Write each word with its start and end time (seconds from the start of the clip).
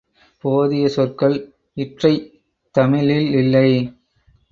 போதிய 0.43 0.85
சொற்கள் 0.87 1.35
இற்றைத் 1.77 2.25
தமிழிலில்லை 2.75 3.67